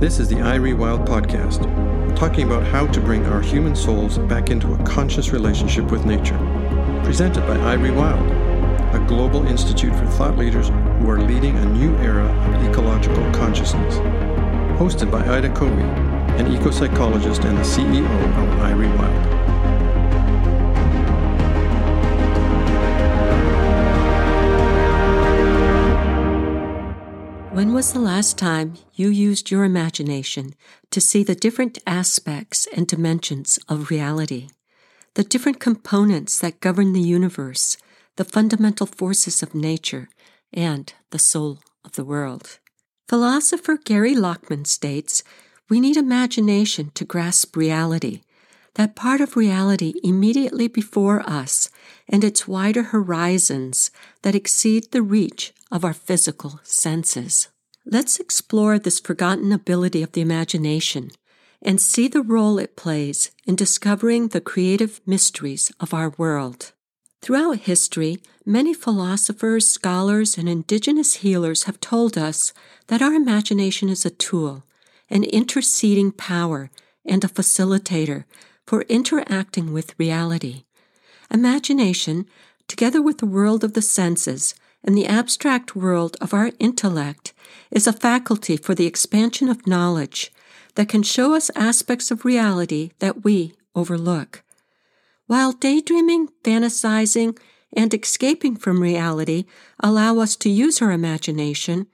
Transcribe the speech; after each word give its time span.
This 0.00 0.18
is 0.18 0.28
the 0.28 0.36
iRewild 0.36 1.04
podcast, 1.04 1.60
talking 2.16 2.46
about 2.46 2.62
how 2.62 2.86
to 2.86 3.00
bring 3.02 3.26
our 3.26 3.42
human 3.42 3.76
souls 3.76 4.16
back 4.16 4.48
into 4.48 4.72
a 4.72 4.82
conscious 4.82 5.28
relationship 5.30 5.90
with 5.90 6.06
nature. 6.06 6.38
Presented 7.04 7.42
by 7.42 7.58
iRewild, 7.58 8.94
a 8.94 9.06
global 9.06 9.46
institute 9.46 9.94
for 9.94 10.06
thought 10.06 10.38
leaders 10.38 10.68
who 10.68 11.10
are 11.10 11.20
leading 11.20 11.54
a 11.54 11.66
new 11.66 11.94
era 11.98 12.24
of 12.24 12.66
ecological 12.66 13.30
consciousness. 13.32 13.96
Hosted 14.80 15.10
by 15.10 15.20
Ida 15.36 15.50
Covey, 15.50 15.82
an 15.82 16.50
eco 16.50 16.70
psychologist 16.70 17.44
and 17.44 17.58
the 17.58 17.62
CEO 17.62 18.06
of 18.06 18.58
iRewild. 18.60 19.49
When 27.52 27.74
was 27.74 27.92
the 27.92 27.98
last 27.98 28.38
time 28.38 28.74
you 28.94 29.08
used 29.08 29.50
your 29.50 29.64
imagination 29.64 30.54
to 30.92 31.00
see 31.00 31.24
the 31.24 31.34
different 31.34 31.78
aspects 31.84 32.68
and 32.76 32.86
dimensions 32.86 33.58
of 33.68 33.90
reality, 33.90 34.50
the 35.14 35.24
different 35.24 35.58
components 35.58 36.38
that 36.38 36.60
govern 36.60 36.92
the 36.92 37.00
universe, 37.00 37.76
the 38.14 38.24
fundamental 38.24 38.86
forces 38.86 39.42
of 39.42 39.52
nature, 39.52 40.08
and 40.52 40.94
the 41.10 41.18
soul 41.18 41.58
of 41.84 41.92
the 41.96 42.04
world? 42.04 42.60
Philosopher 43.08 43.76
Gary 43.76 44.14
Lachman 44.14 44.64
states 44.64 45.24
we 45.68 45.80
need 45.80 45.96
imagination 45.96 46.92
to 46.94 47.04
grasp 47.04 47.56
reality, 47.56 48.22
that 48.74 48.94
part 48.94 49.20
of 49.20 49.36
reality 49.36 49.94
immediately 50.04 50.68
before 50.68 51.28
us 51.28 51.68
and 52.08 52.22
its 52.22 52.46
wider 52.46 52.84
horizons 52.84 53.90
that 54.22 54.36
exceed 54.36 54.92
the 54.92 55.02
reach 55.02 55.52
of 55.70 55.84
our 55.84 55.92
physical 55.92 56.60
senses. 56.62 57.48
Let's 57.84 58.20
explore 58.20 58.78
this 58.78 59.00
forgotten 59.00 59.52
ability 59.52 60.02
of 60.02 60.12
the 60.12 60.20
imagination 60.20 61.10
and 61.62 61.80
see 61.80 62.08
the 62.08 62.22
role 62.22 62.58
it 62.58 62.76
plays 62.76 63.30
in 63.46 63.56
discovering 63.56 64.28
the 64.28 64.40
creative 64.40 65.00
mysteries 65.06 65.72
of 65.80 65.92
our 65.92 66.10
world. 66.16 66.72
Throughout 67.22 67.58
history, 67.58 68.18
many 68.46 68.72
philosophers, 68.72 69.68
scholars, 69.68 70.38
and 70.38 70.48
indigenous 70.48 71.16
healers 71.16 71.64
have 71.64 71.80
told 71.80 72.16
us 72.16 72.54
that 72.86 73.02
our 73.02 73.12
imagination 73.12 73.90
is 73.90 74.06
a 74.06 74.10
tool, 74.10 74.64
an 75.10 75.24
interceding 75.24 76.12
power, 76.12 76.70
and 77.04 77.22
a 77.22 77.28
facilitator 77.28 78.24
for 78.66 78.82
interacting 78.82 79.72
with 79.72 79.98
reality. 79.98 80.64
Imagination, 81.30 82.26
together 82.68 83.02
with 83.02 83.18
the 83.18 83.26
world 83.26 83.64
of 83.64 83.74
the 83.74 83.82
senses 83.82 84.54
and 84.84 84.96
the 84.96 85.06
abstract 85.06 85.76
world 85.76 86.16
of 86.20 86.32
our 86.32 86.52
intellect, 86.58 87.32
is 87.70 87.86
a 87.86 87.92
faculty 87.92 88.56
for 88.56 88.74
the 88.74 88.86
expansion 88.86 89.48
of 89.48 89.66
knowledge 89.66 90.32
that 90.74 90.88
can 90.88 91.02
show 91.02 91.34
us 91.34 91.50
aspects 91.54 92.10
of 92.10 92.24
reality 92.24 92.90
that 92.98 93.24
we 93.24 93.52
overlook. 93.74 94.42
While 95.26 95.52
daydreaming, 95.52 96.28
fantasizing, 96.42 97.38
and 97.72 97.94
escaping 97.94 98.56
from 98.56 98.82
reality 98.82 99.44
allow 99.78 100.18
us 100.18 100.34
to 100.36 100.50
use 100.50 100.82
our 100.82 100.90
imagination, 100.90 101.86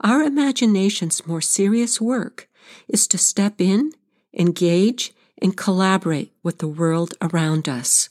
our 0.00 0.22
imagination's 0.22 1.26
more 1.26 1.40
serious 1.40 2.00
work 2.00 2.48
is 2.88 3.06
to 3.08 3.18
step 3.18 3.60
in, 3.60 3.92
engage, 4.32 5.14
and 5.40 5.56
collaborate 5.56 6.32
with 6.42 6.58
the 6.58 6.68
world 6.68 7.14
around 7.22 7.68
us. 7.68 8.08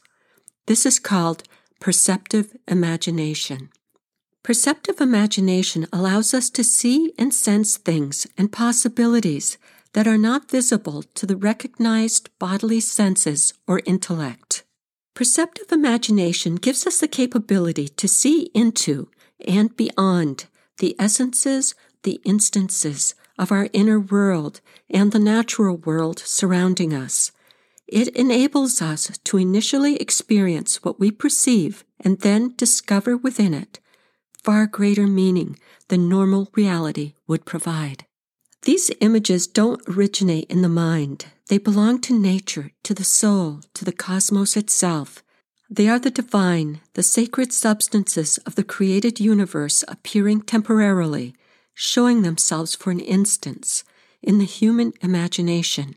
This 0.66 0.86
is 0.86 1.00
called 1.00 1.44
perceptive 1.80 2.56
imagination. 2.68 3.70
Perceptive 4.44 5.00
imagination 5.00 5.88
allows 5.94 6.34
us 6.34 6.50
to 6.50 6.66
see 6.66 7.14
and 7.18 7.34
sense 7.34 7.78
things 7.78 8.28
and 8.38 8.52
possibilities 8.52 9.58
that 9.94 10.06
are 10.06 10.18
not 10.18 10.52
visible 10.52 11.02
to 11.16 11.26
the 11.26 11.38
recognized 11.38 12.30
bodily 12.40 12.82
senses 12.82 13.54
or 13.68 13.82
intellect. 13.86 14.64
Perceptive 15.16 15.72
imagination 15.72 16.56
gives 16.56 16.86
us 16.86 17.00
the 17.00 17.08
capability 17.08 17.88
to 17.88 18.08
see 18.10 18.52
into 18.54 19.10
and 19.48 19.78
beyond 19.78 20.48
the 20.80 20.94
essences, 21.00 21.74
the 22.02 22.20
instances 22.26 23.16
of 23.40 23.50
our 23.50 23.70
inner 23.72 24.00
world 24.00 24.60
and 24.90 25.14
the 25.14 25.20
natural 25.20 25.78
world 25.78 26.20
surrounding 26.20 26.94
us. 26.94 27.32
It 27.88 28.10
enables 28.10 28.82
us 28.82 29.18
to 29.24 29.38
initially 29.38 29.96
experience 29.98 30.84
what 30.84 31.00
we 31.00 31.12
perceive 31.12 31.86
and 32.02 32.20
then 32.20 32.56
discover 32.58 33.16
within 33.16 33.54
it 33.54 33.80
far 34.44 34.68
greater 34.68 35.08
meaning 35.08 35.58
than 35.88 36.10
normal 36.10 36.50
reality 36.54 37.14
would 37.28 37.46
provide. 37.46 38.06
These 38.64 38.92
images 39.02 39.46
don't 39.48 39.82
originate 39.88 40.50
in 40.50 40.62
the 40.62 40.70
mind. 40.70 41.26
They 41.48 41.58
belong 41.58 42.00
to 42.02 42.18
nature, 42.18 42.72
to 42.84 42.94
the 42.94 43.04
soul, 43.04 43.62
to 43.74 43.84
the 43.84 43.92
cosmos 43.92 44.56
itself. 44.56 45.24
They 45.70 45.90
are 45.90 46.00
the 46.00 46.12
divine, 46.12 46.82
the 46.94 47.04
sacred 47.04 47.52
substances 47.52 48.38
of 48.40 48.56
the 48.56 48.64
created 48.64 49.20
universe 49.20 49.84
appearing 49.88 50.44
temporarily, 50.44 51.36
showing 51.74 52.22
themselves 52.22 52.76
for 52.76 52.92
an 52.92 53.00
instant 53.00 53.84
in 54.22 54.38
the 54.38 54.46
human 54.46 54.94
imagination. 55.02 55.96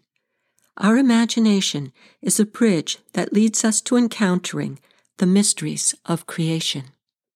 Our 0.76 0.96
imagination 0.98 1.92
is 2.20 2.40
a 2.40 2.44
bridge 2.44 2.98
that 3.12 3.32
leads 3.32 3.64
us 3.64 3.80
to 3.82 3.96
encountering 3.96 4.78
the 5.18 5.26
mysteries 5.26 5.94
of 6.04 6.26
creation. 6.26 6.86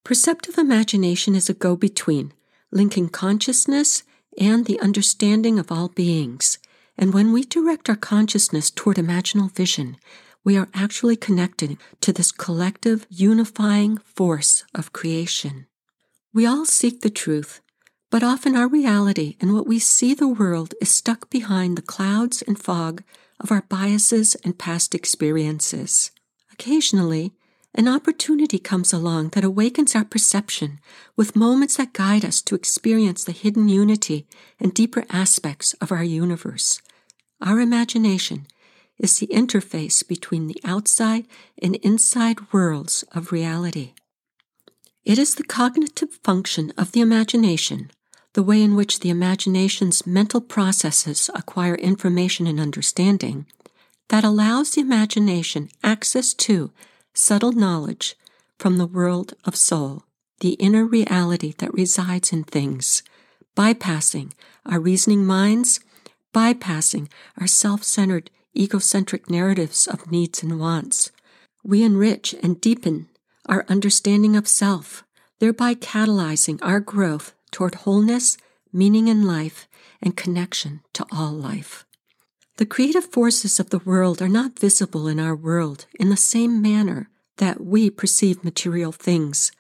Perceptive 0.05 0.59
imagination 0.59 1.35
is 1.35 1.49
a 1.49 1.55
go 1.55 1.77
between, 1.77 2.33
linking 2.73 3.09
consciousness 3.09 4.03
and 4.39 4.65
the 4.65 4.81
understanding 4.81 5.59
of 5.59 5.71
all 5.71 5.89
beings. 5.89 6.59
And 6.97 7.13
when 7.13 7.33
we 7.33 7.45
direct 7.45 7.89
our 7.89 7.97
consciousness 7.97 8.71
toward 8.71 8.97
imaginal 8.97 9.51
vision, 9.51 9.97
we 10.45 10.57
are 10.57 10.69
actually 10.73 11.17
connected 11.17 11.77
to 12.01 12.13
this 12.13 12.33
collective, 12.33 13.07
unifying 13.11 13.99
force 13.99 14.65
of 14.75 14.93
creation. 14.93 15.67
We 16.33 16.47
all 16.47 16.65
seek 16.65 17.03
the 17.03 17.11
truth, 17.11 17.61
but 18.11 18.23
often 18.23 18.57
our 18.57 18.69
reality 18.69 19.37
and 19.41 19.53
what 19.53 19.67
we 19.67 19.79
see 19.79 20.15
the 20.15 20.29
world 20.29 20.75
is 20.81 20.91
stuck 20.91 21.29
behind 21.31 21.77
the 21.77 21.83
clouds 21.83 22.43
and 22.43 22.59
fog 22.59 23.03
of 23.39 23.53
our 23.53 23.63
biases 23.69 24.35
and 24.45 24.59
past 24.59 24.95
experiences. 24.95 26.11
Occasionally, 26.53 27.33
an 27.75 27.87
opportunity 27.87 28.59
comes 28.59 28.93
along 28.93 29.31
that 29.31 29.45
awakens 29.45 29.95
our 29.95 30.05
perception 30.05 30.81
with 31.17 31.37
moments 31.37 31.77
that 31.77 31.93
guide 31.93 32.25
us 32.25 32.43
to 32.43 32.55
experience 32.55 33.25
the 33.25 33.33
hidden 33.33 33.69
unity 33.69 34.27
and 34.59 34.75
deeper 34.75 35.05
aspects 35.11 35.73
of 35.75 35.93
our 35.93 36.03
universe. 36.03 36.83
Our 37.41 37.61
imagination 37.61 38.47
is 38.99 39.19
the 39.19 39.29
interface 39.29 40.07
between 40.07 40.47
the 40.47 40.61
outside 40.65 41.27
and 41.63 41.77
inside 41.77 42.53
worlds 42.53 43.05
of 43.13 43.33
reality. 43.33 43.95
It 45.05 45.19
is 45.19 45.35
the 45.35 45.45
cognitive 45.45 46.19
function 46.23 46.73
of 46.77 46.93
the 46.93 47.01
imagination, 47.01 47.91
the 48.35 48.43
way 48.43 48.63
in 48.63 48.77
which 48.77 49.01
the 49.01 49.11
imagination's 49.11 50.07
mental 50.07 50.41
processes 50.41 51.31
acquire 51.35 51.77
information 51.77 52.47
and 52.47 52.61
understanding, 52.61 53.47
that 54.09 54.25
allows 54.25 54.73
the 54.73 54.81
imagination 54.81 55.71
access 55.83 56.35
to 56.35 56.71
subtle 57.15 57.53
knowledge 57.53 58.17
from 58.59 58.77
the 58.77 58.87
world 58.87 59.35
of 59.45 59.57
soul, 59.57 60.05
the 60.41 60.53
inner 60.55 60.85
reality 60.85 61.55
that 61.59 61.75
resides 61.75 62.33
in 62.33 62.45
things, 62.45 63.03
bypassing 63.57 64.33
our 64.67 64.81
reasoning 64.81 65.25
minds, 65.25 65.81
bypassing 66.33 67.11
our 67.39 67.47
self 67.47 67.83
centered, 67.85 68.31
egocentric 68.57 69.31
narratives 69.31 69.87
of 69.87 70.11
needs 70.11 70.43
and 70.43 70.59
wants. 70.59 71.11
We 71.63 71.83
enrich 71.83 72.35
and 72.43 72.61
deepen 72.61 73.09
our 73.47 73.65
understanding 73.69 74.37
of 74.37 74.49
self, 74.49 75.05
thereby 75.41 75.75
catalyzing 75.75 76.59
our 76.63 76.81
growth 76.81 77.35
toward 77.51 77.75
wholeness, 77.77 78.37
meaning 78.73 79.09
in 79.09 79.27
life, 79.27 79.69
and 80.01 80.17
connection 80.17 80.81
to 80.95 81.05
all 81.13 81.33
life. 81.33 81.85
The 82.57 82.67
creative 82.67 83.07
forces 83.07 83.59
of 83.59 83.71
the 83.71 83.79
world 83.79 84.23
are 84.23 84.29
not 84.29 84.59
visible 84.59 85.09
in 85.09 85.19
our 85.19 85.35
world 85.35 85.87
in 85.99 86.11
the 86.11 86.17
same 86.17 86.61
manner 86.63 87.10
that 87.41 87.65
we 87.65 87.89
perceive 87.89 88.45
material 88.45 88.93
things. 88.93 89.51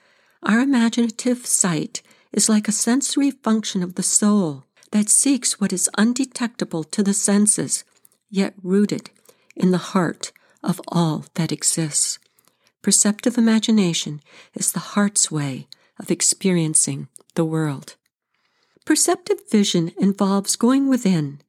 Our 0.43 0.61
imaginative 0.61 1.47
sight 1.47 2.03
is 2.31 2.47
like 2.47 2.69
a 2.69 2.73
sensory 2.73 3.31
function 3.31 3.83
of 3.83 3.95
the 3.95 4.03
soul 4.03 4.65
that 4.93 5.09
seeks 5.09 5.59
what 5.59 5.73
is 5.73 5.89
undetectable 5.97 6.85
to 6.85 7.03
the 7.03 7.15
senses, 7.15 7.85
yet 8.29 8.53
rooted 8.63 9.09
in 9.57 9.71
the 9.71 9.87
heart 9.93 10.31
of 10.63 10.81
all 10.89 11.25
that 11.35 11.51
exists. 11.51 12.19
Perceptive 12.83 13.39
imagination 13.39 14.21
is 14.55 14.73
the 14.73 14.93
heart's 14.93 15.31
way 15.31 15.67
of 15.99 16.11
experiencing 16.11 17.09
the 17.35 17.47
world. 17.47 17.97
Perceptive 18.85 19.39
vision 19.51 19.93
involves 19.99 20.55
going 20.55 20.87
within 20.89 21.41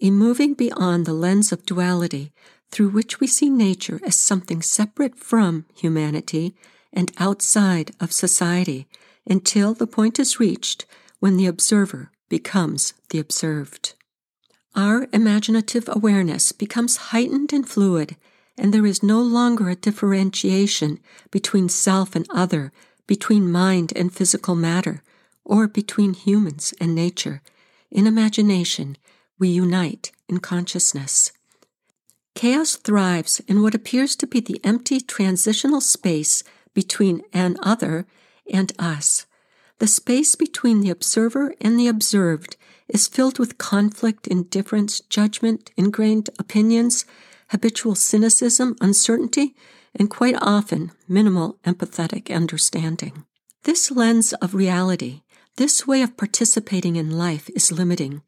a 0.00 0.10
moving 0.10 0.54
beyond 0.54 1.06
the 1.06 1.12
lens 1.12 1.50
of 1.50 1.66
duality 1.66 2.32
through 2.72 2.88
which 2.88 3.20
we 3.20 3.26
see 3.26 3.50
nature 3.50 4.00
as 4.02 4.16
something 4.16 4.62
separate 4.62 5.16
from 5.16 5.66
humanity 5.76 6.56
and 6.92 7.12
outside 7.18 7.92
of 8.00 8.12
society 8.12 8.88
until 9.28 9.74
the 9.74 9.86
point 9.86 10.18
is 10.18 10.40
reached 10.40 10.86
when 11.20 11.36
the 11.36 11.46
observer 11.46 12.10
becomes 12.28 12.94
the 13.10 13.18
observed. 13.18 13.94
Our 14.74 15.06
imaginative 15.12 15.88
awareness 15.88 16.50
becomes 16.50 17.12
heightened 17.12 17.52
and 17.52 17.68
fluid, 17.68 18.16
and 18.56 18.72
there 18.72 18.86
is 18.86 19.02
no 19.02 19.20
longer 19.20 19.68
a 19.68 19.76
differentiation 19.76 20.98
between 21.30 21.68
self 21.68 22.16
and 22.16 22.26
other, 22.30 22.72
between 23.06 23.52
mind 23.52 23.92
and 23.94 24.12
physical 24.12 24.54
matter, 24.54 25.02
or 25.44 25.68
between 25.68 26.14
humans 26.14 26.72
and 26.80 26.94
nature. 26.94 27.42
In 27.90 28.06
imagination, 28.06 28.96
we 29.38 29.48
unite 29.48 30.10
in 30.28 30.38
consciousness. 30.38 31.32
Chaos 32.34 32.76
thrives 32.76 33.40
in 33.46 33.62
what 33.62 33.74
appears 33.74 34.16
to 34.16 34.26
be 34.26 34.40
the 34.40 34.60
empty 34.64 35.00
transitional 35.00 35.80
space 35.80 36.42
between 36.74 37.22
an 37.32 37.56
other 37.62 38.06
and 38.50 38.72
us. 38.78 39.26
The 39.78 39.86
space 39.86 40.34
between 40.34 40.80
the 40.80 40.90
observer 40.90 41.54
and 41.60 41.78
the 41.78 41.88
observed 41.88 42.56
is 42.88 43.08
filled 43.08 43.38
with 43.38 43.58
conflict, 43.58 44.26
indifference, 44.26 45.00
judgment, 45.00 45.70
ingrained 45.76 46.30
opinions, 46.38 47.04
habitual 47.50 47.94
cynicism, 47.94 48.76
uncertainty, 48.80 49.54
and 49.94 50.08
quite 50.08 50.36
often 50.40 50.92
minimal 51.08 51.58
empathetic 51.64 52.34
understanding. 52.34 53.24
This 53.64 53.90
lens 53.90 54.32
of 54.34 54.54
reality, 54.54 55.22
this 55.56 55.86
way 55.86 56.02
of 56.02 56.16
participating 56.16 56.96
in 56.96 57.10
life 57.10 57.50
is 57.50 57.70
limiting. 57.70 58.22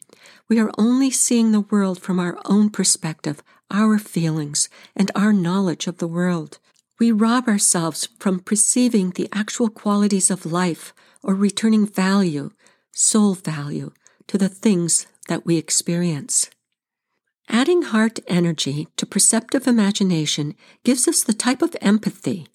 We 0.48 0.60
are 0.60 0.70
only 0.76 1.10
seeing 1.10 1.52
the 1.52 1.60
world 1.60 2.00
from 2.00 2.18
our 2.18 2.38
own 2.44 2.70
perspective, 2.70 3.42
our 3.74 3.98
feelings, 3.98 4.68
and 4.94 5.10
our 5.16 5.32
knowledge 5.32 5.88
of 5.88 5.98
the 5.98 6.06
world. 6.06 6.58
We 7.00 7.10
rob 7.10 7.48
ourselves 7.48 8.08
from 8.20 8.38
perceiving 8.38 9.10
the 9.10 9.28
actual 9.32 9.68
qualities 9.68 10.30
of 10.30 10.46
life 10.46 10.94
or 11.24 11.34
returning 11.34 11.86
value, 11.86 12.50
soul 12.92 13.34
value, 13.34 13.90
to 14.28 14.38
the 14.38 14.48
things 14.48 15.06
that 15.28 15.44
we 15.44 15.56
experience. 15.56 16.48
Adding 17.48 17.82
heart 17.82 18.20
energy 18.28 18.86
to 18.96 19.04
perceptive 19.04 19.66
imagination 19.66 20.54
gives 20.84 21.08
us 21.08 21.22
the 21.22 21.34
type 21.34 21.60
of 21.60 21.76
empathy, 21.80 22.46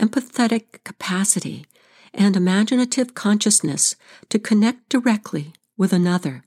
empathetic 0.00 0.84
capacity, 0.84 1.66
and 2.14 2.36
imaginative 2.36 3.14
consciousness 3.14 3.96
to 4.28 4.38
connect 4.38 4.88
directly 4.88 5.52
with 5.76 5.92
another. 5.92 6.44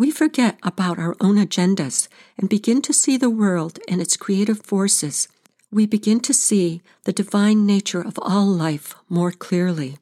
We 0.00 0.10
forget 0.10 0.58
about 0.62 0.98
our 0.98 1.14
own 1.20 1.36
agendas 1.36 2.08
and 2.38 2.48
begin 2.48 2.80
to 2.82 2.92
see 2.94 3.18
the 3.18 3.28
world 3.28 3.78
and 3.86 4.00
its 4.00 4.16
creative 4.16 4.62
forces. 4.62 5.28
We 5.70 5.84
begin 5.84 6.20
to 6.20 6.32
see 6.32 6.80
the 7.04 7.12
divine 7.12 7.66
nature 7.66 8.00
of 8.00 8.18
all 8.22 8.46
life 8.46 8.94
more 9.10 9.30
clearly. 9.30 9.98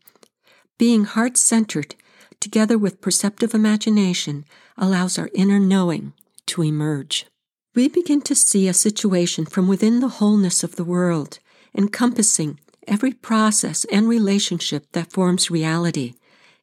Being 0.78 1.02
heart 1.02 1.36
centered, 1.36 1.96
together 2.38 2.78
with 2.78 3.00
perceptive 3.00 3.54
imagination, 3.54 4.44
allows 4.76 5.18
our 5.18 5.30
inner 5.34 5.58
knowing 5.58 6.12
to 6.46 6.62
emerge. 6.62 7.26
We 7.74 7.88
begin 7.88 8.20
to 8.20 8.36
see 8.36 8.68
a 8.68 8.74
situation 8.74 9.46
from 9.46 9.66
within 9.66 9.98
the 9.98 10.14
wholeness 10.20 10.62
of 10.62 10.76
the 10.76 10.84
world, 10.84 11.40
encompassing 11.74 12.60
every 12.86 13.14
process 13.14 13.84
and 13.86 14.08
relationship 14.08 14.86
that 14.92 15.10
forms 15.10 15.50
reality. 15.50 16.14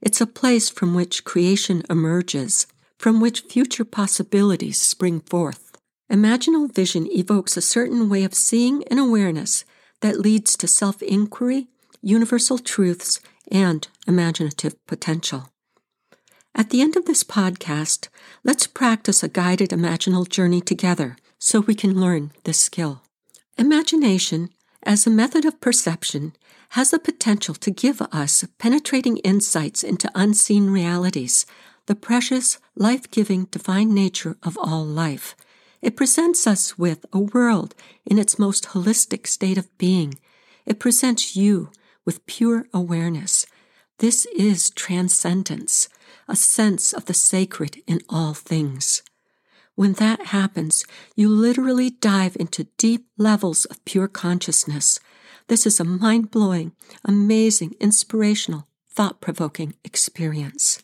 It's 0.01 0.21
a 0.21 0.25
place 0.25 0.69
from 0.69 0.93
which 0.93 1.25
creation 1.25 1.83
emerges, 1.89 2.65
from 3.05 3.19
which 3.19 3.41
future 3.41 3.85
possibilities 3.85 4.81
spring 4.81 5.19
forth. 5.19 5.77
Imaginal 6.11 6.73
vision 6.73 7.05
evokes 7.11 7.55
a 7.55 7.61
certain 7.61 8.09
way 8.09 8.23
of 8.23 8.33
seeing 8.33 8.83
and 8.85 8.99
awareness 8.99 9.63
that 10.01 10.19
leads 10.19 10.57
to 10.57 10.65
self 10.65 11.03
inquiry, 11.03 11.67
universal 12.01 12.57
truths, 12.57 13.19
and 13.51 13.87
imaginative 14.07 14.73
potential. 14.87 15.49
At 16.55 16.71
the 16.71 16.81
end 16.81 16.95
of 16.95 17.05
this 17.05 17.23
podcast, 17.23 18.07
let's 18.43 18.65
practice 18.65 19.21
a 19.21 19.29
guided 19.29 19.69
imaginal 19.69 20.27
journey 20.27 20.61
together 20.61 21.15
so 21.37 21.59
we 21.59 21.75
can 21.75 22.01
learn 22.01 22.31
this 22.43 22.59
skill. 22.59 23.03
Imagination, 23.55 24.49
as 24.81 25.05
a 25.05 25.11
method 25.11 25.45
of 25.45 25.61
perception, 25.61 26.33
has 26.69 26.89
the 26.89 26.97
potential 26.97 27.53
to 27.53 27.69
give 27.69 28.01
us 28.01 28.43
penetrating 28.57 29.17
insights 29.17 29.83
into 29.83 30.09
unseen 30.15 30.71
realities, 30.71 31.45
the 31.85 31.95
precious, 31.95 32.57
life 32.75 33.09
giving, 33.11 33.45
divine 33.45 33.93
nature 33.93 34.37
of 34.43 34.57
all 34.57 34.85
life. 34.85 35.35
It 35.81 35.95
presents 35.95 36.47
us 36.47 36.77
with 36.77 37.05
a 37.13 37.19
world 37.19 37.75
in 38.05 38.17
its 38.17 38.39
most 38.39 38.65
holistic 38.69 39.27
state 39.27 39.57
of 39.57 39.75
being. 39.77 40.15
It 40.65 40.79
presents 40.79 41.35
you 41.35 41.69
with 42.05 42.25
pure 42.25 42.65
awareness. 42.73 43.45
This 43.99 44.25
is 44.35 44.71
transcendence, 44.71 45.87
a 46.27 46.35
sense 46.35 46.91
of 46.91 47.05
the 47.05 47.13
sacred 47.13 47.81
in 47.85 48.01
all 48.09 48.33
things. 48.33 49.03
When 49.75 49.93
that 49.93 50.27
happens, 50.27 50.85
you 51.15 51.29
literally 51.29 51.89
dive 51.89 52.37
into 52.39 52.67
deep 52.77 53.07
levels 53.17 53.65
of 53.65 53.83
pure 53.85 54.07
consciousness. 54.07 54.99
This 55.47 55.65
is 55.65 55.79
a 55.79 55.83
mind 55.83 56.31
blowing, 56.31 56.71
amazing, 57.03 57.75
inspirational, 57.79 58.67
thought 58.89 59.21
provoking 59.21 59.75
experience. 59.83 60.81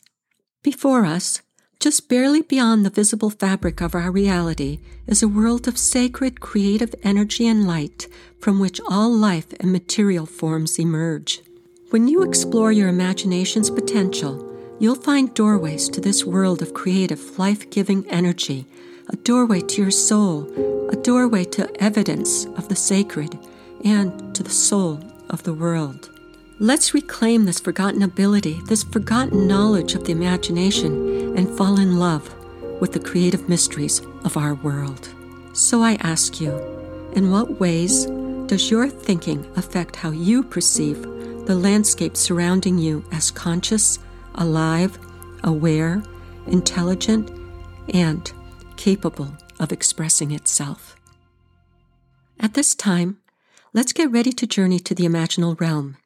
Before 0.64 1.06
us, 1.06 1.42
just 1.80 2.08
barely 2.08 2.44
beyond 2.44 2.86
the 2.86 2.92
visible 2.92 3.32
fabric 3.32 3.82
of 3.82 3.96
our 3.96 4.12
reality, 4.12 4.80
is 5.08 5.24
a 5.24 5.28
world 5.28 5.68
of 5.68 5.76
sacred 5.76 6.40
creative 6.40 6.94
energy 7.02 7.48
and 7.48 7.66
light 7.66 8.08
from 8.40 8.60
which 8.60 8.80
all 8.88 9.12
life 9.12 9.52
and 9.60 9.72
material 9.72 10.28
forms 10.28 10.78
emerge. 10.78 11.42
When 11.90 12.08
you 12.08 12.22
explore 12.22 12.72
your 12.72 12.90
imagination's 12.90 13.72
potential, 13.72 14.56
you'll 14.80 14.94
find 14.94 15.34
doorways 15.34 15.90
to 15.90 16.00
this 16.00 16.26
world 16.26 16.62
of 16.62 16.76
creative, 16.76 17.40
life 17.40 17.72
giving 17.72 18.08
energy, 18.08 18.68
a 19.10 19.16
doorway 19.16 19.62
to 19.62 19.82
your 19.82 19.90
soul, 19.90 20.44
a 20.90 20.96
doorway 20.96 21.44
to 21.46 21.84
evidence 21.84 22.46
of 22.46 22.70
the 22.70 22.76
sacred, 22.76 23.36
and 23.84 24.36
to 24.36 24.44
the 24.44 24.52
soul 24.52 25.00
of 25.28 25.42
the 25.42 25.56
world. 25.56 26.12
Let's 26.62 26.94
reclaim 26.94 27.46
this 27.46 27.60
forgotten 27.60 28.04
ability, 28.04 28.62
this 28.66 28.84
forgotten 28.84 29.48
knowledge 29.48 29.96
of 29.96 30.04
the 30.04 30.12
imagination, 30.12 31.36
and 31.36 31.50
fall 31.58 31.80
in 31.80 31.98
love 31.98 32.32
with 32.80 32.94
the 32.94 33.00
creative 33.00 33.50
mysteries 33.50 34.00
of 34.26 34.38
our 34.38 34.54
world. 34.54 35.10
So 35.54 35.82
I 35.82 35.94
ask 36.02 36.40
you, 36.40 36.52
in 37.14 37.32
what 37.32 37.60
ways 37.60 38.06
does 38.46 38.70
your 38.70 38.88
thinking 38.90 39.44
affect 39.56 39.96
how 39.96 40.12
you 40.12 40.44
perceive 40.44 41.02
the 41.48 41.56
landscape 41.56 42.16
surrounding 42.16 42.78
you 42.78 43.04
as 43.12 43.32
conscious, 43.32 43.98
alive, 44.36 45.00
aware, 45.44 46.04
intelligent, 46.46 47.32
and 47.92 48.32
capable 48.78 49.36
of 49.60 49.72
expressing 49.72 50.30
itself. 50.30 50.96
At 52.40 52.54
this 52.54 52.76
time, 52.76 53.18
let's 53.74 53.94
get 53.94 54.12
ready 54.12 54.32
to 54.34 54.46
journey 54.46 54.78
to 54.82 54.94
the 54.94 55.06
imaginal 55.06 55.60
realm. 55.60 55.98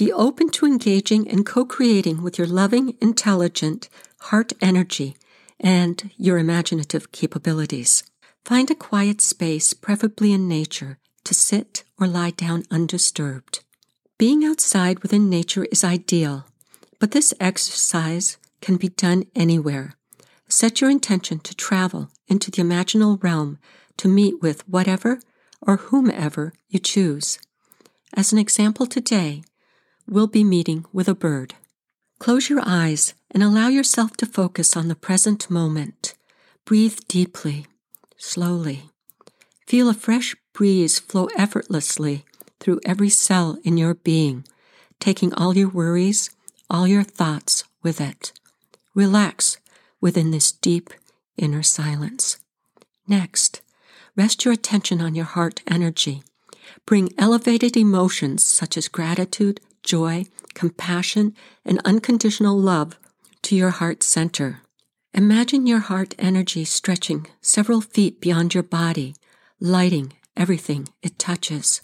Be 0.00 0.10
open 0.10 0.48
to 0.52 0.64
engaging 0.64 1.28
and 1.28 1.44
co 1.44 1.66
creating 1.66 2.22
with 2.22 2.38
your 2.38 2.46
loving, 2.46 2.96
intelligent 3.02 3.90
heart 4.30 4.54
energy 4.62 5.14
and 5.60 6.10
your 6.16 6.38
imaginative 6.38 7.12
capabilities. 7.12 8.02
Find 8.42 8.70
a 8.70 8.74
quiet 8.74 9.20
space, 9.20 9.74
preferably 9.74 10.32
in 10.32 10.48
nature, 10.48 10.96
to 11.24 11.34
sit 11.34 11.84
or 11.98 12.06
lie 12.06 12.30
down 12.30 12.64
undisturbed. 12.70 13.62
Being 14.16 14.42
outside 14.42 15.00
within 15.00 15.28
nature 15.28 15.66
is 15.70 15.84
ideal, 15.84 16.46
but 16.98 17.10
this 17.10 17.34
exercise 17.38 18.38
can 18.62 18.78
be 18.78 18.88
done 18.88 19.26
anywhere. 19.36 19.96
Set 20.48 20.80
your 20.80 20.88
intention 20.88 21.40
to 21.40 21.54
travel 21.54 22.08
into 22.26 22.50
the 22.50 22.62
imaginal 22.62 23.22
realm 23.22 23.58
to 23.98 24.08
meet 24.08 24.40
with 24.40 24.66
whatever 24.66 25.20
or 25.60 25.76
whomever 25.76 26.54
you 26.70 26.78
choose. 26.78 27.38
As 28.14 28.32
an 28.32 28.38
example 28.38 28.86
today, 28.86 29.42
we'll 30.10 30.26
be 30.26 30.42
meeting 30.42 30.84
with 30.92 31.08
a 31.08 31.14
bird. 31.14 31.54
Close 32.18 32.50
your 32.50 32.60
eyes 32.66 33.14
and 33.30 33.42
allow 33.42 33.68
yourself 33.68 34.16
to 34.16 34.26
focus 34.26 34.76
on 34.76 34.88
the 34.88 34.96
present 34.96 35.48
moment. 35.48 36.14
Breathe 36.66 36.98
deeply, 37.06 37.66
slowly. 38.16 38.90
Feel 39.68 39.88
a 39.88 39.94
fresh 39.94 40.34
breeze 40.52 40.98
flow 40.98 41.28
effortlessly 41.38 42.24
through 42.58 42.80
every 42.84 43.08
cell 43.08 43.56
in 43.62 43.78
your 43.78 43.94
being, 43.94 44.44
taking 44.98 45.32
all 45.34 45.56
your 45.56 45.68
worries, 45.68 46.28
all 46.68 46.88
your 46.88 47.04
thoughts 47.04 47.62
with 47.82 48.00
it. 48.00 48.32
Relax 48.94 49.58
within 50.00 50.32
this 50.32 50.50
deep 50.50 50.90
inner 51.36 51.62
silence. 51.62 52.36
Next, 53.06 53.62
rest 54.16 54.44
your 54.44 54.52
attention 54.52 55.00
on 55.00 55.14
your 55.14 55.24
heart 55.24 55.62
energy. 55.68 56.24
Bring 56.84 57.10
elevated 57.16 57.76
emotions 57.76 58.44
such 58.44 58.76
as 58.76 58.88
gratitude, 58.88 59.60
joy, 59.82 60.24
compassion, 60.54 61.34
and 61.64 61.80
unconditional 61.84 62.58
love 62.58 62.98
to 63.42 63.56
your 63.56 63.70
heart 63.70 64.02
center. 64.02 64.60
Imagine 65.12 65.66
your 65.66 65.80
heart 65.80 66.14
energy 66.18 66.64
stretching 66.64 67.26
several 67.40 67.80
feet 67.80 68.20
beyond 68.20 68.54
your 68.54 68.62
body, 68.62 69.14
lighting 69.58 70.12
everything 70.36 70.88
it 71.02 71.18
touches. 71.18 71.80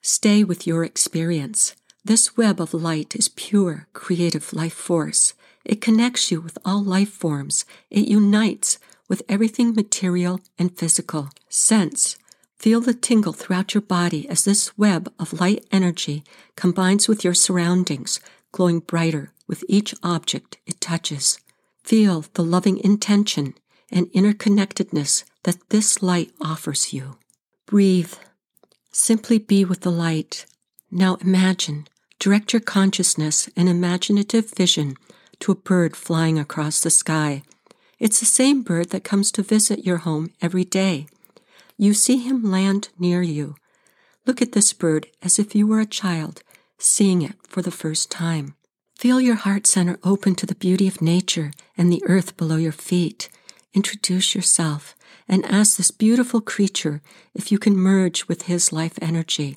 Stay 0.00 0.44
with 0.44 0.66
your 0.66 0.84
experience. 0.84 1.74
This 2.04 2.36
web 2.36 2.60
of 2.60 2.72
light 2.72 3.16
is 3.16 3.28
pure, 3.28 3.88
creative 3.92 4.52
life 4.52 4.72
force. 4.74 5.34
It 5.64 5.80
connects 5.80 6.30
you 6.30 6.40
with 6.40 6.56
all 6.64 6.82
life 6.82 7.10
forms. 7.10 7.64
It 7.90 8.08
unites 8.08 8.78
with 9.08 9.22
everything 9.28 9.74
material 9.74 10.40
and 10.58 10.76
physical. 10.76 11.30
Sense. 11.48 12.16
Feel 12.58 12.80
the 12.80 12.94
tingle 12.94 13.32
throughout 13.32 13.72
your 13.72 13.82
body 13.82 14.28
as 14.28 14.44
this 14.44 14.76
web 14.76 15.12
of 15.18 15.40
light 15.40 15.64
energy 15.70 16.24
combines 16.56 17.06
with 17.06 17.22
your 17.22 17.34
surroundings, 17.34 18.18
glowing 18.50 18.80
brighter 18.80 19.32
with 19.46 19.64
each 19.68 19.94
object 20.02 20.58
it 20.66 20.80
touches. 20.80 21.38
Feel 21.84 22.24
the 22.34 22.42
loving 22.42 22.78
intention 22.78 23.54
and 23.90 24.06
interconnectedness 24.12 25.24
that 25.44 25.70
this 25.70 26.02
light 26.02 26.32
offers 26.40 26.92
you. 26.92 27.16
Breathe. 27.66 28.14
Simply 28.90 29.38
be 29.38 29.64
with 29.64 29.82
the 29.82 29.92
light. 29.92 30.44
Now 30.90 31.16
imagine, 31.20 31.86
direct 32.18 32.52
your 32.52 32.60
consciousness 32.60 33.48
and 33.56 33.68
imaginative 33.68 34.50
vision 34.50 34.96
to 35.38 35.52
a 35.52 35.54
bird 35.54 35.94
flying 35.94 36.38
across 36.38 36.80
the 36.80 36.90
sky. 36.90 37.42
It's 38.00 38.18
the 38.18 38.26
same 38.26 38.62
bird 38.62 38.90
that 38.90 39.04
comes 39.04 39.30
to 39.32 39.42
visit 39.42 39.86
your 39.86 39.98
home 39.98 40.32
every 40.42 40.64
day. 40.64 41.06
You 41.80 41.94
see 41.94 42.18
him 42.18 42.42
land 42.42 42.88
near 42.98 43.22
you. 43.22 43.54
Look 44.26 44.42
at 44.42 44.50
this 44.50 44.72
bird 44.72 45.06
as 45.22 45.38
if 45.38 45.54
you 45.54 45.64
were 45.66 45.78
a 45.78 45.86
child, 45.86 46.42
seeing 46.76 47.22
it 47.22 47.36
for 47.46 47.62
the 47.62 47.70
first 47.70 48.10
time. 48.10 48.54
Feel 48.96 49.20
your 49.20 49.36
heart 49.36 49.64
center 49.64 49.96
open 50.02 50.34
to 50.34 50.46
the 50.46 50.56
beauty 50.56 50.88
of 50.88 51.00
nature 51.00 51.52
and 51.76 51.92
the 51.92 52.02
earth 52.06 52.36
below 52.36 52.56
your 52.56 52.72
feet. 52.72 53.28
Introduce 53.72 54.34
yourself 54.34 54.96
and 55.28 55.44
ask 55.44 55.76
this 55.76 55.92
beautiful 55.92 56.40
creature 56.40 57.00
if 57.32 57.52
you 57.52 57.60
can 57.60 57.76
merge 57.76 58.26
with 58.26 58.42
his 58.42 58.72
life 58.72 58.98
energy. 59.00 59.56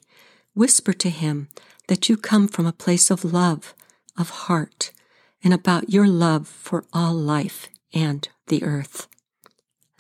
Whisper 0.54 0.94
to 0.94 1.10
him 1.10 1.50
that 1.88 2.08
you 2.08 2.18
come 2.18 2.48
from 2.48 2.68
a 2.68 2.72
place 2.72 3.10
of 3.10 3.26
love, 3.26 3.74
of 4.16 4.30
heart, 4.30 4.92
and 5.44 5.56
about 5.56 5.90
your 5.90 6.08
love 6.08 6.48
for 6.48 6.86
all 6.94 7.16
life 7.16 7.68
and 7.94 8.30
the 8.46 8.64
earth. 8.64 9.08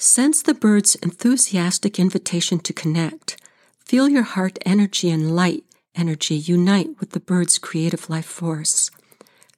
Sense 0.03 0.41
the 0.41 0.55
bird's 0.55 0.95
enthusiastic 0.95 1.99
invitation 1.99 2.57
to 2.61 2.73
connect. 2.73 3.39
Feel 3.85 4.09
your 4.09 4.23
heart 4.23 4.57
energy 4.65 5.11
and 5.11 5.35
light 5.35 5.63
energy 5.93 6.33
unite 6.33 6.99
with 6.99 7.11
the 7.11 7.19
bird's 7.19 7.59
creative 7.59 8.09
life 8.09 8.25
force. 8.25 8.89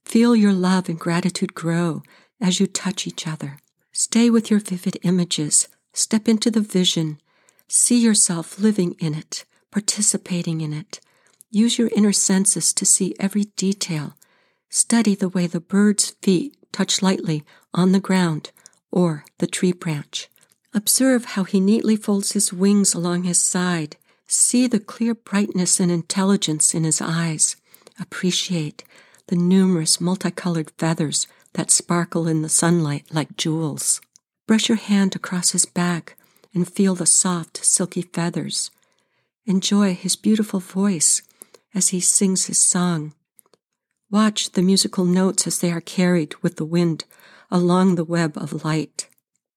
Feel 0.04 0.36
your 0.36 0.52
love 0.52 0.90
and 0.90 1.00
gratitude 1.00 1.54
grow 1.54 2.04
as 2.42 2.60
you 2.60 2.68
touch 2.68 3.08
each 3.08 3.26
other. 3.26 3.58
Stay 3.94 4.30
with 4.30 4.52
your 4.52 4.60
vivid 4.60 4.98
images. 5.04 5.70
Step 5.94 6.28
into 6.28 6.52
the 6.52 6.60
vision. 6.60 7.22
See 7.70 8.04
yourself 8.04 8.60
living 8.60 8.98
in 9.00 9.14
it, 9.16 9.46
participating 9.72 10.60
in 10.60 10.74
it. 10.74 11.00
Use 11.52 11.80
your 11.80 11.90
inner 11.96 12.12
senses 12.12 12.74
to 12.74 12.86
see 12.86 13.16
every 13.18 13.46
detail. 13.56 14.18
Study 14.70 15.16
the 15.16 15.30
way 15.30 15.48
the 15.48 15.62
bird's 15.62 16.18
feet 16.22 16.58
touch 16.74 17.02
lightly 17.02 17.46
on 17.74 17.94
the 17.94 18.02
ground 18.02 18.52
or 18.92 19.24
the 19.38 19.48
tree 19.48 19.72
branch. 19.72 20.28
Observe 20.74 21.26
how 21.26 21.44
he 21.44 21.60
neatly 21.60 21.96
folds 21.96 22.32
his 22.32 22.52
wings 22.52 22.94
along 22.94 23.24
his 23.24 23.40
side. 23.40 23.96
See 24.28 24.66
the 24.66 24.80
clear 24.80 25.14
brightness 25.14 25.80
and 25.80 25.92
intelligence 25.92 26.74
in 26.74 26.84
his 26.84 27.00
eyes. 27.00 27.56
Appreciate 28.00 28.84
the 29.28 29.36
numerous 29.36 30.02
multicolored 30.02 30.72
feathers 30.78 31.28
that 31.54 31.70
sparkle 31.70 32.28
in 32.28 32.42
the 32.42 32.50
sunlight 32.50 33.06
like 33.12 33.38
jewels. 33.38 34.02
Brush 34.48 34.68
your 34.68 34.78
hand 34.78 35.16
across 35.16 35.52
his 35.52 35.66
back 35.66 36.18
and 36.54 36.68
feel 36.68 36.96
the 36.96 37.06
soft, 37.06 37.64
silky 37.64 38.02
feathers. 38.02 38.72
Enjoy 39.46 39.94
his 39.94 40.16
beautiful 40.16 40.60
voice 40.60 41.22
as 41.76 41.90
he 41.90 42.00
sings 42.00 42.46
his 42.48 42.60
song. 42.60 43.14
Watch 44.10 44.52
the 44.52 44.62
musical 44.62 45.06
notes 45.06 45.46
as 45.48 45.60
they 45.60 45.72
are 45.72 45.82
carried 45.82 46.36
with 46.42 46.58
the 46.58 46.66
wind 46.66 47.06
along 47.52 47.96
the 47.96 48.04
web 48.04 48.38
of 48.38 48.66
light. 48.66 49.08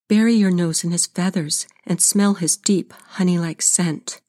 Bury 0.09 0.35
your 0.35 0.53
nose 0.53 0.85
in 0.85 0.93
his 0.93 1.07
feathers 1.07 1.67
and 1.85 2.01
smell 2.01 2.35
his 2.35 2.57
deep, 2.57 2.93
honey 3.19 3.39
like 3.39 3.61
scent. 3.61 4.21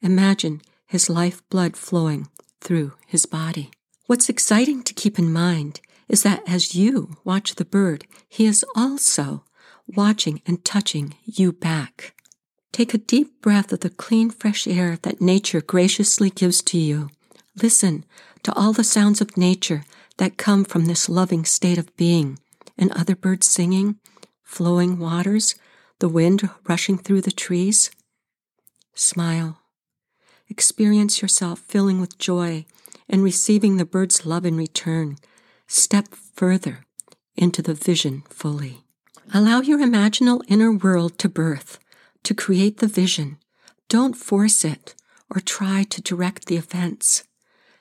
Imagine 0.00 0.62
his 0.86 1.10
life 1.10 1.42
blood 1.50 1.76
flowing 1.76 2.28
through 2.62 2.94
his 3.06 3.26
body. 3.26 3.70
What's 4.06 4.30
exciting 4.30 4.82
to 4.82 4.94
keep 4.94 5.18
in 5.18 5.30
mind 5.30 5.80
is 6.08 6.22
that 6.22 6.42
as 6.48 6.74
you 6.74 7.18
watch 7.22 7.56
the 7.56 7.66
bird, 7.66 8.06
he 8.30 8.46
is 8.46 8.64
also 8.74 9.44
watching 9.86 10.40
and 10.46 10.64
touching 10.64 11.14
you 11.24 11.52
back. 11.52 12.14
Take 12.72 12.94
a 12.94 12.98
deep 12.98 13.42
breath 13.42 13.72
of 13.72 13.80
the 13.80 13.90
clean, 13.90 14.30
fresh 14.30 14.66
air 14.66 14.96
that 15.02 15.20
nature 15.20 15.60
graciously 15.60 16.30
gives 16.30 16.62
to 16.62 16.78
you. 16.78 17.10
Listen 17.62 18.06
to 18.42 18.54
all 18.54 18.72
the 18.72 18.84
sounds 18.84 19.20
of 19.20 19.36
nature 19.36 19.84
that 20.16 20.38
come 20.38 20.64
from 20.64 20.86
this 20.86 21.10
loving 21.10 21.44
state 21.44 21.76
of 21.76 21.94
being 21.96 22.38
and 22.78 22.90
other 22.92 23.14
birds 23.14 23.46
singing 23.46 23.96
flowing 24.50 24.98
waters, 24.98 25.54
the 26.00 26.08
wind 26.08 26.50
rushing 26.66 26.98
through 26.98 27.20
the 27.20 27.30
trees. 27.30 27.88
Smile. 28.94 29.60
Experience 30.48 31.22
yourself 31.22 31.60
filling 31.60 32.00
with 32.00 32.18
joy 32.18 32.66
and 33.08 33.22
receiving 33.22 33.76
the 33.76 33.84
bird's 33.84 34.26
love 34.26 34.44
in 34.44 34.56
return. 34.56 35.16
Step 35.68 36.08
further 36.14 36.84
into 37.36 37.62
the 37.62 37.74
vision 37.74 38.24
fully. 38.28 38.82
Allow 39.32 39.60
your 39.60 39.78
imaginal 39.78 40.42
inner 40.48 40.72
world 40.72 41.16
to 41.18 41.28
birth, 41.28 41.78
to 42.24 42.34
create 42.34 42.78
the 42.78 42.88
vision. 42.88 43.38
Don't 43.88 44.14
force 44.14 44.64
it 44.64 44.96
or 45.32 45.40
try 45.40 45.84
to 45.84 46.02
direct 46.02 46.46
the 46.46 46.56
events. 46.56 47.22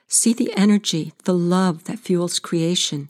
See 0.07 0.33
the 0.33 0.53
energy, 0.55 1.13
the 1.23 1.33
love 1.33 1.85
that 1.85 1.97
fuels 1.97 2.37
creation, 2.37 3.09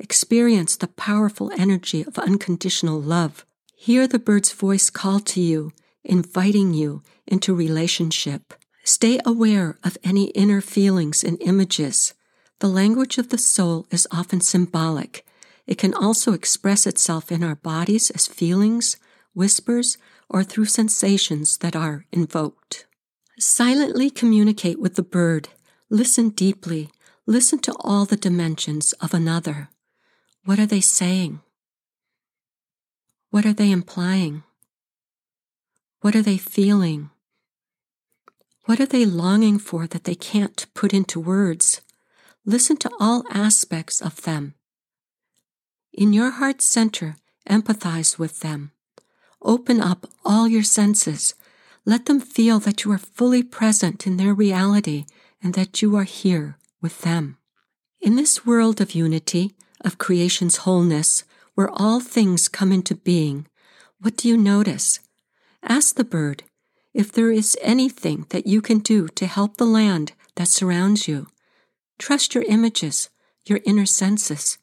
Experience 0.00 0.76
the 0.76 0.88
powerful 0.88 1.52
energy 1.58 2.02
of 2.02 2.18
unconditional 2.18 3.00
love. 3.00 3.44
Hear 3.76 4.08
the 4.08 4.18
bird's 4.18 4.50
voice 4.50 4.88
call 4.88 5.20
to 5.20 5.40
you, 5.40 5.72
inviting 6.02 6.72
you 6.72 7.02
into 7.26 7.54
relationship. 7.54 8.54
Stay 8.82 9.20
aware 9.26 9.78
of 9.84 9.98
any 10.02 10.30
inner 10.30 10.62
feelings 10.62 11.22
and 11.22 11.40
images. 11.42 12.14
The 12.60 12.68
language 12.68 13.18
of 13.18 13.28
the 13.28 13.36
soul 13.36 13.86
is 13.90 14.08
often 14.10 14.40
symbolic. 14.40 15.26
It 15.66 15.76
can 15.76 15.92
also 15.92 16.32
express 16.32 16.86
itself 16.86 17.30
in 17.30 17.44
our 17.44 17.56
bodies 17.56 18.10
as 18.10 18.26
feelings, 18.26 18.96
whispers, 19.34 19.98
or 20.30 20.42
through 20.42 20.64
sensations 20.64 21.58
that 21.58 21.76
are 21.76 22.06
invoked. 22.10 22.86
Silently 23.38 24.08
communicate 24.08 24.80
with 24.80 24.94
the 24.94 25.02
bird. 25.02 25.50
Listen 25.90 26.30
deeply. 26.30 26.88
Listen 27.26 27.58
to 27.60 27.74
all 27.80 28.06
the 28.06 28.16
dimensions 28.16 28.94
of 28.94 29.12
another. 29.12 29.68
What 30.44 30.58
are 30.58 30.66
they 30.66 30.80
saying? 30.80 31.40
What 33.30 33.44
are 33.44 33.52
they 33.52 33.70
implying? 33.70 34.42
What 36.00 36.16
are 36.16 36.22
they 36.22 36.38
feeling? 36.38 37.10
What 38.64 38.80
are 38.80 38.86
they 38.86 39.04
longing 39.04 39.58
for 39.58 39.86
that 39.86 40.04
they 40.04 40.14
can't 40.14 40.66
put 40.74 40.94
into 40.94 41.20
words? 41.20 41.80
Listen 42.46 42.76
to 42.78 42.90
all 42.98 43.24
aspects 43.30 44.00
of 44.00 44.22
them. 44.22 44.54
In 45.92 46.12
your 46.12 46.30
heart 46.30 46.62
center, 46.62 47.16
empathize 47.48 48.18
with 48.18 48.40
them. 48.40 48.72
Open 49.42 49.80
up 49.80 50.06
all 50.24 50.48
your 50.48 50.62
senses. 50.62 51.34
Let 51.84 52.06
them 52.06 52.20
feel 52.20 52.58
that 52.60 52.84
you 52.84 52.92
are 52.92 52.98
fully 52.98 53.42
present 53.42 54.06
in 54.06 54.16
their 54.16 54.34
reality 54.34 55.04
and 55.42 55.54
that 55.54 55.82
you 55.82 55.96
are 55.96 56.04
here 56.04 56.56
with 56.80 57.02
them. 57.02 57.36
In 58.00 58.16
this 58.16 58.46
world 58.46 58.80
of 58.80 58.94
unity, 58.94 59.52
of 59.80 59.98
creation's 59.98 60.58
wholeness, 60.58 61.24
where 61.54 61.70
all 61.70 62.00
things 62.00 62.48
come 62.48 62.72
into 62.72 62.94
being, 62.94 63.46
what 64.00 64.16
do 64.16 64.28
you 64.28 64.36
notice? 64.36 65.00
Ask 65.62 65.96
the 65.96 66.04
bird 66.04 66.42
if 66.94 67.12
there 67.12 67.30
is 67.30 67.56
anything 67.60 68.26
that 68.30 68.46
you 68.46 68.62
can 68.62 68.78
do 68.78 69.08
to 69.08 69.26
help 69.26 69.56
the 69.56 69.66
land 69.66 70.12
that 70.36 70.48
surrounds 70.48 71.06
you. 71.06 71.26
Trust 71.98 72.34
your 72.34 72.44
images, 72.44 73.10
your 73.44 73.60
inner 73.64 73.86
senses. 73.86 74.58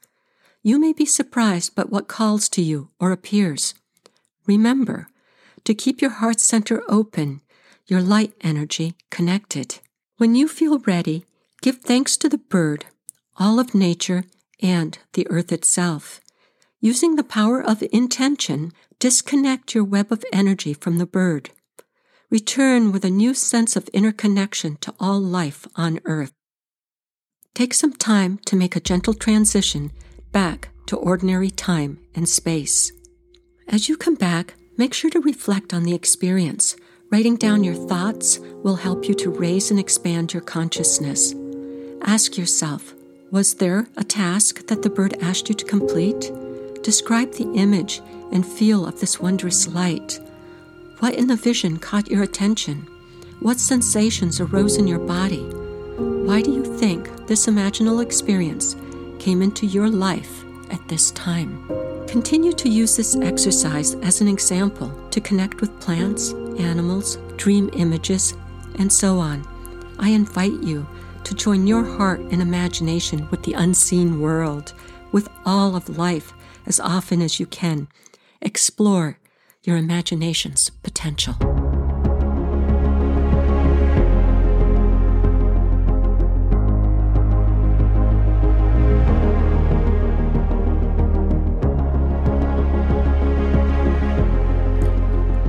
You 0.64 0.80
may 0.80 0.92
be 0.92 1.06
surprised 1.06 1.76
by 1.76 1.84
what 1.84 2.08
calls 2.08 2.50
to 2.50 2.62
you 2.62 2.90
or 3.00 3.12
appears. 3.12 3.76
Remember 4.48 5.08
to 5.66 5.76
keep 5.76 6.02
your 6.02 6.12
heart 6.12 6.40
center 6.40 6.82
open, 6.90 7.42
your 7.86 8.02
light 8.02 8.34
energy 8.42 8.96
connected. 9.12 9.80
When 10.18 10.34
you 10.34 10.48
feel 10.48 10.80
ready, 10.80 11.26
give 11.62 11.78
thanks 11.78 12.18
to 12.18 12.30
the 12.30 12.38
bird, 12.38 12.86
all 13.38 13.60
of 13.60 13.76
nature, 13.76 14.24
and 14.62 14.98
the 15.14 15.28
earth 15.30 15.52
itself. 15.52 16.22
Using 16.80 17.16
the 17.16 17.24
power 17.24 17.62
of 17.62 17.84
intention, 17.92 18.72
disconnect 19.00 19.74
your 19.74 19.84
web 19.84 20.12
of 20.12 20.24
energy 20.32 20.74
from 20.74 20.98
the 20.98 21.06
bird. 21.06 21.50
Return 22.30 22.92
with 22.92 23.06
a 23.06 23.10
new 23.10 23.34
sense 23.34 23.76
of 23.76 23.88
interconnection 23.90 24.78
to 24.78 24.94
all 25.00 25.20
life 25.20 25.66
on 25.76 26.00
earth. 26.06 26.34
Take 27.56 27.74
some 27.74 27.94
time 27.94 28.40
to 28.46 28.56
make 28.56 28.76
a 28.76 28.82
gentle 28.82 29.14
transition 29.14 29.92
back 30.32 30.70
to 30.88 30.98
ordinary 30.98 31.50
time 31.50 32.00
and 32.14 32.28
space. 32.28 32.92
As 33.68 33.90
you 33.90 33.98
come 33.98 34.16
back, 34.16 34.54
make 34.78 34.94
sure 34.94 35.10
to 35.10 35.20
reflect 35.22 35.74
on 35.74 35.84
the 35.84 35.96
experience. 35.96 36.76
Writing 37.12 37.38
down 37.38 37.64
your 37.64 37.76
thoughts 37.76 38.40
will 38.40 38.76
help 38.76 39.08
you 39.08 39.16
to 39.16 39.32
raise 39.32 39.72
and 39.72 39.80
expand 39.80 40.34
your 40.34 40.44
consciousness. 40.44 41.34
Ask 42.02 42.38
yourself, 42.38 42.94
was 43.32 43.56
there 43.56 43.88
a 43.98 44.04
task 44.04 44.68
that 44.68 44.82
the 44.82 44.90
bird 44.90 45.18
asked 45.22 45.50
you 45.50 45.56
to 45.56 45.66
complete? 45.66 46.32
Describe 46.82 47.34
the 47.34 47.52
image 47.56 48.02
and 48.32 48.46
feel 48.46 48.86
of 48.86 49.00
this 49.00 49.20
wondrous 49.20 49.68
light. 49.68 50.20
What 51.00 51.16
in 51.16 51.28
the 51.28 51.36
vision 51.36 51.78
caught 51.78 52.10
your 52.10 52.24
attention? 52.24 52.88
What 53.42 53.60
sensations 53.60 54.40
arose 54.40 54.78
in 54.78 54.88
your 54.88 55.00
body? 55.00 55.44
Why 55.44 56.42
do 56.42 56.52
you 56.52 56.64
think 56.78 57.28
this 57.28 57.48
imaginal 57.48 58.02
experience 58.02 58.76
came 59.20 59.42
into 59.42 59.66
your 59.66 59.90
life 59.90 60.44
at 60.72 60.88
this 60.88 61.12
time? 61.12 61.68
Continue 62.08 62.54
to 62.54 62.70
use 62.70 62.96
this 62.96 63.18
exercise 63.18 63.96
as 63.96 64.22
an 64.22 64.30
example 64.30 64.90
to 65.12 65.20
connect 65.20 65.60
with 65.60 65.80
plants, 65.82 66.32
animals, 66.60 67.18
dream 67.36 67.70
images, 67.74 68.36
and 68.80 68.92
so 68.92 69.20
on. 69.20 69.46
I 70.00 70.10
invite 70.12 70.64
you 70.64 70.88
to 71.28 71.36
join 71.36 71.68
your 71.68 71.84
heart 71.84 72.22
and 72.32 72.42
imagination 72.42 73.28
with 73.30 73.44
the 73.44 73.52
unseen 73.52 74.22
world, 74.22 74.74
with 75.12 75.28
all 75.46 75.76
of 75.76 75.98
life 75.98 76.32
as 76.66 76.80
often 76.80 77.22
as 77.22 77.38
you 77.38 77.46
can. 77.46 77.90
Explore 78.42 79.20
your 79.62 79.76
imagination's 79.76 80.70
potential. 80.70 81.34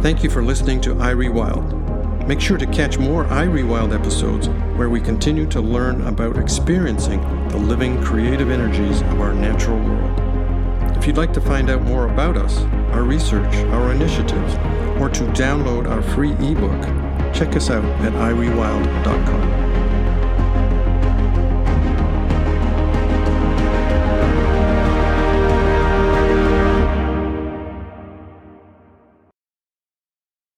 Thank 0.02 0.25
you 0.25 0.30
for 0.30 0.42
listening 0.42 0.80
to 0.80 0.97
iRewild. 0.97 1.77
Make 2.28 2.42
sure 2.42 2.58
to 2.58 2.66
catch 2.66 2.99
more 2.99 3.25
iRewild 3.25 3.94
episodes 3.99 4.50
where 4.76 4.90
we 4.90 5.00
continue 5.00 5.47
to 5.47 5.62
learn 5.62 6.06
about 6.06 6.37
experiencing 6.37 7.23
the 7.49 7.56
living 7.56 8.02
creative 8.02 8.50
energies 8.50 9.00
of 9.00 9.18
our 9.18 9.32
natural 9.32 9.78
world. 9.78 10.20
If 10.99 11.06
you'd 11.06 11.16
like 11.16 11.32
to 11.32 11.40
find 11.40 11.70
out 11.70 11.80
more 11.80 12.04
about 12.04 12.37
us, 12.37 12.58
our 12.92 13.02
research, 13.02 13.54
our 13.73 13.92
initiatives, 13.92 14.54
or 15.00 15.08
to 15.08 15.25
download 15.32 15.88
our 15.88 16.02
free 16.02 16.32
ebook, 16.32 16.82
check 17.35 17.56
us 17.56 17.70
out 17.70 17.85
at 18.02 18.12
irewild.com. 18.12 19.67